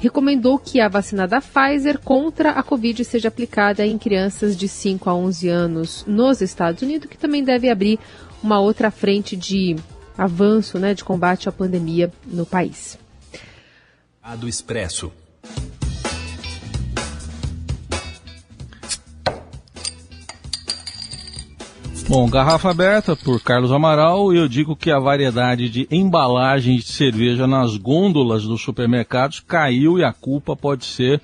recomendou 0.00 0.58
que 0.58 0.80
a 0.80 0.88
vacina 0.88 1.28
da 1.28 1.40
Pfizer 1.40 1.98
contra 2.00 2.52
a 2.52 2.62
Covid 2.62 3.04
seja 3.04 3.28
aplicada 3.28 3.86
em 3.86 3.98
crianças 3.98 4.56
de 4.56 4.66
5 4.66 5.08
a 5.08 5.14
11 5.14 5.48
anos 5.48 6.04
nos 6.06 6.40
Estados 6.40 6.82
Unidos, 6.82 7.08
que 7.08 7.18
também 7.18 7.44
deve 7.44 7.68
abrir 7.68 7.98
uma 8.42 8.58
outra 8.58 8.90
frente 8.90 9.36
de 9.36 9.76
avanço 10.16 10.78
né, 10.78 10.94
de 10.94 11.04
combate 11.04 11.48
à 11.48 11.52
pandemia 11.52 12.10
no 12.26 12.46
país. 12.46 12.98
Do 14.38 14.48
Expresso. 14.48 15.12
Bom, 22.10 22.28
garrafa 22.28 22.68
aberta 22.68 23.14
por 23.14 23.40
Carlos 23.40 23.70
Amaral, 23.70 24.34
eu 24.34 24.48
digo 24.48 24.74
que 24.74 24.90
a 24.90 24.98
variedade 24.98 25.68
de 25.68 25.86
embalagens 25.92 26.82
de 26.82 26.90
cerveja 26.90 27.46
nas 27.46 27.76
gôndolas 27.76 28.42
dos 28.42 28.62
supermercados 28.62 29.38
caiu 29.38 29.96
e 29.96 30.02
a 30.02 30.12
culpa 30.12 30.56
pode 30.56 30.86
ser, 30.86 31.20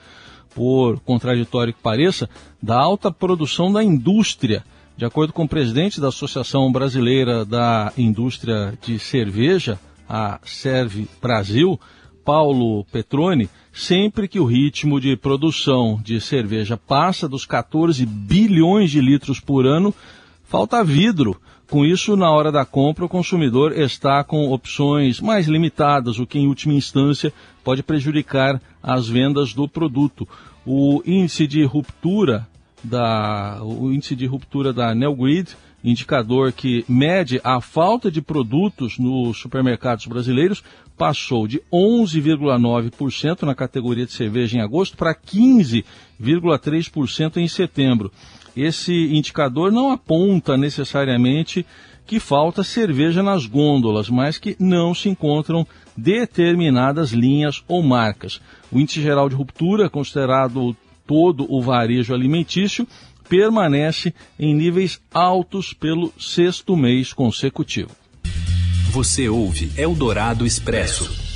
por 0.55 1.01
contraditório 1.01 1.75
que 1.75 1.83
pareça, 1.83 2.31
da 2.63 2.81
alta 2.81 3.11
produção 3.11 3.73
da 3.73 3.83
indústria. 3.83 4.65
De 4.97 5.05
acordo 5.05 5.33
com 5.33 5.43
o 5.43 5.49
presidente 5.49 6.01
da 6.01 6.07
Associação 6.07 6.71
Brasileira 6.71 7.45
da 7.45 7.93
Indústria 7.99 8.79
de 8.81 8.97
Cerveja, 9.01 9.81
a 10.09 10.39
Serve 10.45 11.09
Brasil, 11.21 11.81
Paulo 12.25 12.85
Petroni, 12.93 13.51
sempre 13.73 14.29
que 14.29 14.39
o 14.39 14.47
ritmo 14.47 15.01
de 15.01 15.17
produção 15.17 16.01
de 16.01 16.21
cerveja 16.21 16.77
passa 16.77 17.29
dos 17.29 17.45
14 17.45 18.07
bilhões 18.07 18.89
de 18.89 19.01
litros 19.01 19.41
por 19.41 19.67
ano, 19.67 19.93
falta 20.47 20.83
vidro. 20.83 21.39
Com 21.69 21.85
isso, 21.85 22.17
na 22.17 22.31
hora 22.31 22.51
da 22.53 22.65
compra, 22.65 23.05
o 23.05 23.09
consumidor 23.09 23.77
está 23.77 24.23
com 24.23 24.53
opções 24.53 25.21
mais 25.21 25.49
limitadas, 25.49 26.21
o 26.21 26.27
que 26.27 26.39
em 26.39 26.47
última 26.47 26.75
instância 26.75 27.33
pode 27.65 27.83
prejudicar 27.83 28.63
as 28.81 29.09
vendas 29.09 29.53
do 29.53 29.69
produto. 29.69 30.29
O 30.65 31.03
índice 31.05 31.45
de 31.47 31.65
ruptura 31.65 32.47
da, 32.85 33.59
o 33.63 33.93
índice 33.93 34.15
de 34.15 34.27
ruptura 34.27 34.73
da 34.73 34.95
Nelgrid, 34.95 35.57
indicador 35.83 36.53
que 36.53 36.85
mede 36.89 37.41
a 37.43 37.61
falta 37.61 38.13
de 38.13 38.23
produtos 38.23 38.97
nos 38.97 39.39
supermercados 39.39 40.07
brasileiros, 40.07 40.63
passou 40.97 41.49
de 41.49 41.61
11,9% 41.73 43.43
na 43.43 43.57
categoria 43.57 44.07
de 44.07 44.13
cerveja 44.13 44.57
em 44.57 44.61
agosto 44.61 44.97
para 44.97 45.13
15,3% 45.13 47.39
em 47.39 47.49
setembro 47.49 48.13
esse 48.57 48.93
indicador 48.93 49.71
não 49.71 49.93
aponta 49.93 50.57
necessariamente 50.57 51.67
que 52.07 52.21
falta 52.21 52.63
cerveja 52.63 53.23
nas 53.23 53.47
gôndolas, 53.47 54.09
mas 54.09 54.39
que 54.39 54.57
não 54.59 54.95
se 54.95 55.09
encontram 55.09 55.67
determinadas 55.97 57.11
linhas 57.11 57.63
ou 57.67 57.83
marcas. 57.83 58.41
O 58.71 58.79
índice 58.79 59.03
geral 59.03 59.29
de 59.29 59.35
ruptura, 59.35 59.91
considerado 59.91 60.77
todo 61.07 61.47
o 61.53 61.61
varejo 61.61 62.15
alimentício, 62.15 62.87
permanece 63.29 64.15
em 64.39 64.55
níveis 64.55 65.01
altos 65.13 65.73
pelo 65.73 66.13
sexto 66.19 66.77
mês 66.77 67.13
consecutivo. 67.13 67.91
Você 68.91 69.29
ouve 69.29 69.71
Eldorado 69.77 70.47
Expresso. 70.47 71.27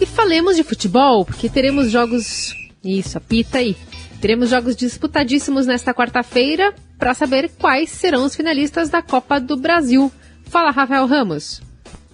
E 0.00 0.06
falemos 0.06 0.56
de 0.56 0.62
futebol, 0.62 1.24
porque 1.24 1.48
teremos 1.48 1.90
jogos. 1.90 2.56
Isso, 2.84 3.18
apita 3.18 3.58
aí. 3.58 3.76
Teremos 4.22 4.50
jogos 4.50 4.76
disputadíssimos 4.76 5.66
nesta 5.66 5.92
quarta-feira 5.92 6.72
para 6.96 7.12
saber 7.12 7.50
quais 7.58 7.90
serão 7.90 8.24
os 8.24 8.36
finalistas 8.36 8.88
da 8.88 9.02
Copa 9.02 9.40
do 9.40 9.56
Brasil. 9.56 10.12
Fala, 10.44 10.70
Rafael 10.70 11.06
Ramos. 11.06 11.60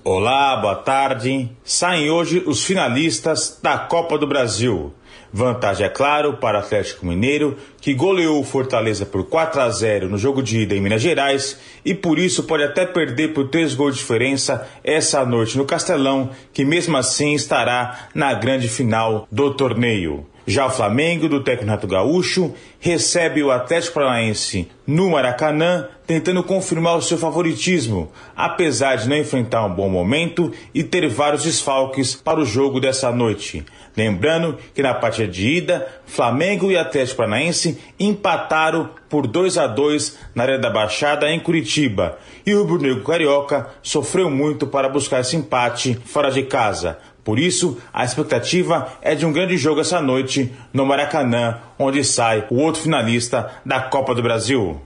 Olá, 0.03 0.57
boa 0.57 0.77
tarde. 0.77 1.51
Saem 1.63 2.09
hoje 2.09 2.43
os 2.47 2.65
finalistas 2.65 3.61
da 3.63 3.77
Copa 3.77 4.17
do 4.17 4.27
Brasil. 4.27 4.95
Vantagem, 5.31 5.85
é 5.85 5.91
claro, 5.91 6.39
para 6.39 6.57
o 6.57 6.61
Atlético 6.63 7.05
Mineiro, 7.05 7.59
que 7.79 7.93
goleou 7.93 8.41
o 8.41 8.45
Fortaleza 8.45 9.05
por 9.05 9.27
4 9.29 9.61
a 9.61 9.69
0 9.69 10.09
no 10.09 10.17
jogo 10.17 10.43
de 10.43 10.61
ida 10.61 10.75
em 10.75 10.81
Minas 10.81 11.03
Gerais 11.03 11.61
e 11.85 11.95
por 11.95 12.19
isso 12.19 12.45
pode 12.45 12.63
até 12.63 12.87
perder 12.87 13.35
por 13.35 13.51
3 13.51 13.75
gols 13.75 13.97
de 13.97 14.01
diferença 14.01 14.67
essa 14.83 15.27
noite 15.27 15.59
no 15.59 15.67
Castelão, 15.67 16.31
que 16.55 16.65
mesmo 16.65 16.97
assim 16.97 17.35
estará 17.35 18.09
na 18.15 18.33
grande 18.33 18.67
final 18.67 19.29
do 19.31 19.53
torneio. 19.53 20.27
Já 20.49 20.65
o 20.65 20.71
Flamengo, 20.71 21.29
do 21.29 21.45
técnico 21.45 21.67
Renato 21.67 21.87
Gaúcho, 21.87 22.55
recebe 22.81 23.43
o 23.43 23.51
Atlético 23.51 23.97
Paranaense 23.97 24.67
no 24.87 25.11
Maracanã, 25.11 25.87
tentando 26.07 26.43
confirmar 26.43 26.97
o 26.97 27.03
seu 27.03 27.19
favoritismo, 27.19 28.11
apesar 28.35 28.97
de 28.97 29.11
não 29.11 29.17
enfrentar 29.19 29.67
um 29.67 29.75
bom 29.75 29.91
momento 29.91 30.51
e 30.73 30.83
ter 30.83 31.07
vários 31.07 31.43
desfalques 31.43 32.15
para 32.15 32.41
o 32.41 32.47
jogo 32.47 32.81
dessa 32.81 33.13
noite. 33.13 33.63
Lembrando 33.95 34.57
que 34.75 34.81
na 34.81 34.95
partida 34.95 35.29
de 35.29 35.47
ida, 35.47 35.87
Flamengo 36.07 36.71
e 36.71 36.79
Atlético 36.79 37.19
Paranaense 37.19 37.79
empataram 38.01 38.89
por 39.11 39.27
2 39.27 39.59
a 39.59 39.67
2 39.67 40.19
na 40.35 40.45
área 40.45 40.59
da 40.59 40.71
Baixada 40.71 41.31
em 41.31 41.41
Curitiba, 41.41 42.19
e 42.47 42.55
o 42.55 42.63
Rubro 42.63 42.81
Negro 42.81 43.05
Carioca 43.05 43.69
sofreu 43.83 44.31
muito 44.31 44.67
para 44.67 44.89
buscar 44.89 45.21
esse 45.21 45.37
empate 45.37 46.01
fora 46.07 46.31
de 46.31 46.45
casa. 46.45 46.97
Por 47.29 47.39
isso, 47.39 47.77
a 47.93 48.07
expectativa 48.07 48.91
é 49.03 49.15
de 49.15 49.27
um 49.27 49.33
grande 49.35 49.59
jogo 49.59 49.83
essa 49.83 50.01
noite 50.01 50.51
no 50.73 50.87
Maracanã, 50.87 51.59
onde 51.79 52.03
sai 52.03 52.47
o 52.49 52.55
outro 52.55 52.81
finalista 52.81 53.51
da 53.67 53.83
Copa 53.83 54.15
do 54.15 54.23
Brasil. 54.23 54.81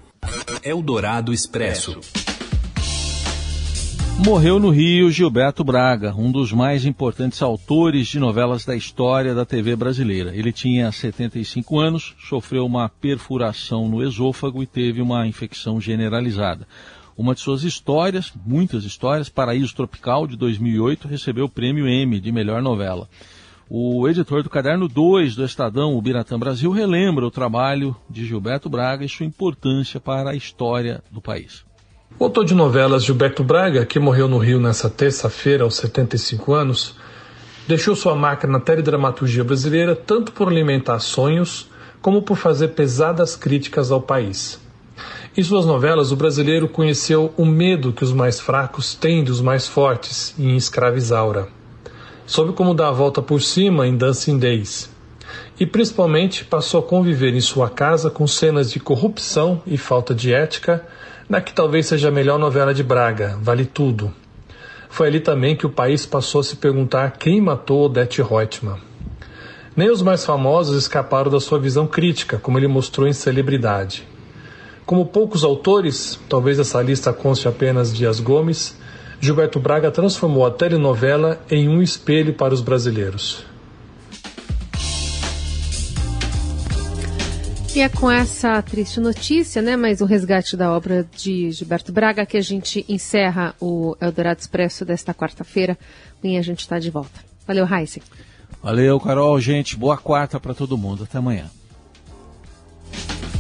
Eldorado 0.65 1.33
Expresso. 1.33 2.01
Morreu 4.27 4.59
no 4.59 4.71
Rio 4.71 5.09
Gilberto 5.09 5.63
Braga, 5.63 6.17
um 6.17 6.33
dos 6.33 6.53
mais 6.53 6.85
importantes 6.85 7.41
autores 7.41 8.09
de 8.09 8.19
novelas 8.19 8.65
da 8.65 8.75
história 8.75 9.37
da 9.37 9.45
TV 9.45 9.77
brasileira. 9.77 10.35
Ele 10.35 10.51
tinha 10.51 10.91
75 10.91 11.79
anos, 11.79 12.17
sofreu 12.29 12.67
uma 12.67 12.89
perfuração 12.89 13.89
no 13.89 14.03
esôfago 14.03 14.65
e 14.65 14.67
teve 14.67 15.01
uma 15.01 15.29
infecção 15.29 15.81
generalizada. 15.81 16.67
Uma 17.17 17.35
de 17.35 17.41
suas 17.41 17.63
histórias, 17.63 18.33
muitas 18.47 18.85
histórias, 18.85 19.29
Paraíso 19.29 19.75
Tropical, 19.75 20.27
de 20.27 20.37
2008, 20.37 21.07
recebeu 21.07 21.45
o 21.45 21.49
prêmio 21.49 21.87
Emmy 21.87 22.19
de 22.19 22.33
melhor 22.33 22.63
novela. 22.63 23.09
O 23.69 24.09
editor 24.09 24.43
do 24.43 24.51
Caderno 24.51 24.89
2 24.89 25.37
do 25.37 25.45
Estadão, 25.45 25.97
o 25.97 26.03
Biratã 26.03 26.39
Brasil, 26.39 26.71
relembra 26.71 27.27
o 27.27 27.31
trabalho 27.31 27.95
de 28.09 28.25
Gilberto 28.25 28.69
Braga 28.69 29.05
e 29.05 29.09
sua 29.09 29.27
importância 29.27 30.01
para 30.01 30.31
a 30.31 30.35
história 30.35 31.03
do 31.11 31.21
país. 31.21 31.65
O 32.19 32.25
autor 32.25 32.45
de 32.45 32.55
novelas 32.55 33.05
Gilberto 33.05 33.43
Braga, 33.45 33.85
que 33.85 33.99
morreu 33.99 34.29
no 34.29 34.39
Rio 34.39 34.61
nesta 34.61 34.89
terça-feira, 34.89 35.65
aos 35.65 35.77
75 35.77 36.53
anos, 36.53 36.97
deixou 37.67 37.97
sua 37.97 38.15
marca 38.15 38.47
na 38.47 38.61
teledramaturgia 38.61 39.45
brasileira 39.45 39.97
tanto 39.97 40.33
por 40.33 40.49
alimentar 40.49 40.99
sonhos 40.99 41.71
como 42.01 42.23
por 42.23 42.37
fazer 42.37 42.69
pesadas 42.69 43.37
críticas 43.37 43.91
ao 43.91 44.01
país. 44.01 44.62
Em 45.35 45.43
suas 45.43 45.65
novelas, 45.65 46.13
o 46.13 46.17
brasileiro 46.17 46.69
conheceu 46.69 47.33
o 47.39 47.47
medo 47.47 47.91
que 47.91 48.05
os 48.05 48.13
mais 48.13 48.39
fracos 48.39 48.95
têm 48.95 49.25
dos 49.25 49.41
mais 49.41 49.67
fortes 49.67 50.35
em 50.39 50.55
Escravizaura. 50.57 51.49
Soube 52.27 52.53
como 52.53 52.75
dar 52.75 52.89
a 52.89 52.93
volta 52.93 53.23
por 53.23 53.41
cima 53.41 53.87
em 53.87 53.97
Dancing 53.97 54.39
Days. 54.39 54.91
E 55.59 55.65
principalmente 55.65 56.45
passou 56.45 56.81
a 56.81 56.83
conviver 56.83 57.33
em 57.33 57.41
sua 57.41 57.71
casa 57.71 58.11
com 58.11 58.27
cenas 58.27 58.71
de 58.71 58.79
corrupção 58.79 59.63
e 59.67 59.79
falta 59.79 60.15
de 60.15 60.35
ética, 60.35 60.87
na 61.27 61.41
que 61.41 61.55
talvez 61.55 61.87
seja 61.87 62.09
a 62.09 62.13
melhor 62.13 62.39
novela 62.39 62.75
de 62.75 62.83
Braga, 62.83 63.39
Vale 63.41 63.65
Tudo. 63.65 64.13
Foi 64.91 65.07
ali 65.07 65.19
também 65.19 65.57
que 65.57 65.65
o 65.65 65.71
país 65.71 66.05
passou 66.05 66.43
a 66.43 66.45
se 66.45 66.57
perguntar 66.57 67.13
quem 67.13 67.41
matou 67.41 67.87
Odete 67.87 68.21
Reutemann. 68.21 68.81
Nem 69.75 69.91
os 69.91 70.03
mais 70.03 70.27
famosos 70.27 70.77
escaparam 70.77 71.31
da 71.31 71.41
sua 71.41 71.59
visão 71.59 71.87
crítica, 71.87 72.37
como 72.37 72.59
ele 72.59 72.69
mostrou 72.69 73.09
em 73.09 73.15
Celebridade. 73.15 74.12
Como 74.93 75.07
poucos 75.07 75.43
autores, 75.43 76.21
talvez 76.29 76.59
essa 76.59 76.83
lista 76.83 77.15
conste 77.15 77.49
apenas 77.49 77.95
Dias 77.95 78.21
Gomes, 78.21 78.77
Gilberto 79.23 79.59
Braga 79.59 79.91
transformou 79.91 80.45
a 80.45 80.51
telenovela 80.51 81.41
em 81.51 81.67
um 81.67 81.81
espelho 81.81 82.35
para 82.35 82.53
os 82.53 82.61
brasileiros. 82.61 83.43
E 87.75 87.81
é 87.81 87.89
com 87.89 88.11
essa 88.11 88.61
triste 88.61 89.01
notícia, 89.01 89.63
né, 89.63 89.79
mais 89.79 90.03
um 90.03 90.05
resgate 90.05 90.59
da 90.59 90.71
obra 90.71 91.09
de 91.17 91.51
Gilberto 91.53 91.91
Braga, 91.91 92.27
que 92.27 92.37
a 92.37 92.43
gente 92.43 92.85
encerra 92.87 93.55
o 93.59 93.97
Eldorado 93.99 94.41
Expresso 94.41 94.85
desta 94.85 95.15
quarta-feira. 95.15 95.79
Amanhã 96.23 96.39
a 96.39 96.43
gente 96.43 96.61
está 96.61 96.79
de 96.79 96.91
volta. 96.91 97.19
Valeu, 97.47 97.67
Heisen. 97.67 98.03
Valeu, 98.63 99.01
Carol. 99.01 99.41
Gente, 99.41 99.75
boa 99.75 99.97
quarta 99.97 100.39
para 100.39 100.53
todo 100.53 100.77
mundo. 100.77 101.05
Até 101.05 101.17
amanhã. 101.17 101.47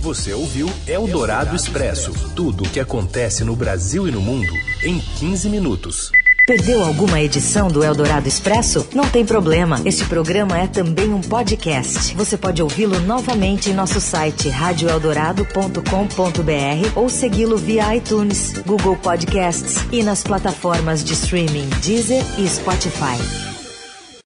Você 0.03 0.33
ouviu 0.33 0.69
Eldorado 0.85 1.55
Expresso 1.55 2.13
tudo 2.35 2.65
o 2.65 2.69
que 2.69 2.81
acontece 2.81 3.45
no 3.45 3.55
Brasil 3.55 4.09
e 4.09 4.11
no 4.11 4.21
mundo 4.21 4.53
em 4.83 4.99
15 4.99 5.49
minutos. 5.49 6.11
Perdeu 6.45 6.83
alguma 6.83 7.21
edição 7.21 7.69
do 7.69 7.85
Eldorado 7.85 8.27
Expresso? 8.27 8.85
Não 8.93 9.09
tem 9.09 9.25
problema. 9.25 9.81
Este 9.85 10.05
programa 10.05 10.59
é 10.59 10.67
também 10.67 11.15
um 11.15 11.21
podcast. 11.21 12.17
Você 12.17 12.37
pode 12.37 12.61
ouvi-lo 12.61 12.99
novamente 12.99 13.71
em 13.71 13.75
nosso 13.75 14.01
site 14.01 14.49
radioeldorado.com.br 14.49 16.97
ou 16.97 17.09
segui-lo 17.09 17.57
via 17.57 17.95
iTunes, 17.95 18.55
Google 18.67 18.97
Podcasts 18.97 19.77
e 19.93 20.03
nas 20.03 20.25
plataformas 20.25 21.05
de 21.05 21.13
streaming 21.13 21.69
Deezer 21.81 22.25
e 22.41 22.49
Spotify. 22.49 23.52